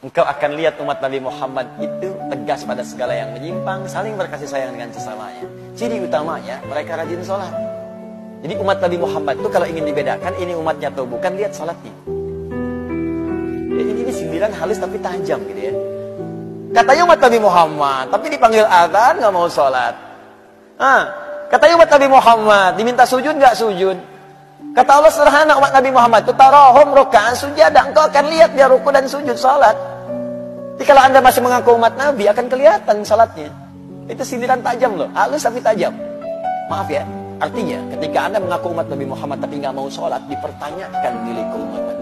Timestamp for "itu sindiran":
34.08-34.64